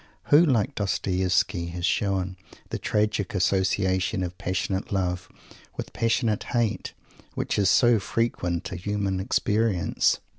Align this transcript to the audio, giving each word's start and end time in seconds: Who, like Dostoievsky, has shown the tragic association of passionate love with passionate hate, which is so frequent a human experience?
Who, 0.31 0.43
like 0.43 0.73
Dostoievsky, 0.73 1.67
has 1.73 1.85
shown 1.85 2.35
the 2.71 2.79
tragic 2.79 3.35
association 3.35 4.23
of 4.23 4.35
passionate 4.39 4.91
love 4.91 5.29
with 5.77 5.93
passionate 5.93 6.41
hate, 6.45 6.93
which 7.35 7.59
is 7.59 7.69
so 7.69 7.99
frequent 7.99 8.71
a 8.71 8.75
human 8.77 9.19
experience? 9.19 10.19